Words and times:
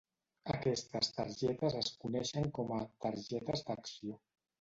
Aquestes 0.51 1.09
targetes 1.17 1.75
es 1.81 1.91
coneixen 2.05 2.47
com 2.55 2.73
a 2.79 2.79
"targetes 3.07 3.63
d'acció". 3.69 4.19